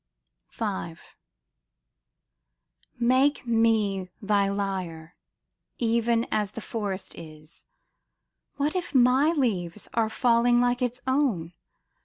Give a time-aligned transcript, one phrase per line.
[0.47, 1.15] 444
[2.95, 5.15] SHELLEY Make me thy lyre,
[5.77, 7.65] even as the forest is:
[8.55, 11.53] What if my leaves are falling like its own